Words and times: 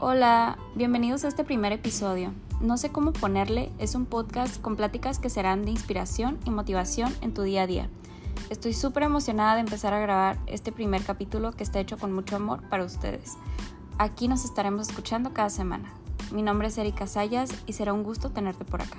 Hola, 0.00 0.58
bienvenidos 0.76 1.24
a 1.24 1.28
este 1.28 1.42
primer 1.42 1.72
episodio. 1.72 2.32
No 2.60 2.76
sé 2.76 2.90
cómo 2.90 3.12
ponerle, 3.12 3.72
es 3.80 3.96
un 3.96 4.06
podcast 4.06 4.60
con 4.60 4.76
pláticas 4.76 5.18
que 5.18 5.28
serán 5.28 5.64
de 5.64 5.72
inspiración 5.72 6.38
y 6.44 6.50
motivación 6.50 7.12
en 7.20 7.34
tu 7.34 7.42
día 7.42 7.62
a 7.62 7.66
día. 7.66 7.90
Estoy 8.48 8.74
súper 8.74 9.02
emocionada 9.02 9.54
de 9.54 9.62
empezar 9.62 9.94
a 9.94 9.98
grabar 9.98 10.38
este 10.46 10.70
primer 10.70 11.02
capítulo 11.02 11.50
que 11.50 11.64
está 11.64 11.80
hecho 11.80 11.98
con 11.98 12.12
mucho 12.12 12.36
amor 12.36 12.62
para 12.68 12.84
ustedes. 12.84 13.38
Aquí 13.98 14.28
nos 14.28 14.44
estaremos 14.44 14.88
escuchando 14.88 15.34
cada 15.34 15.50
semana. 15.50 15.92
Mi 16.30 16.42
nombre 16.42 16.68
es 16.68 16.78
Erika 16.78 17.08
Sayas 17.08 17.50
y 17.66 17.72
será 17.72 17.92
un 17.92 18.04
gusto 18.04 18.30
tenerte 18.30 18.64
por 18.64 18.82
acá. 18.82 18.98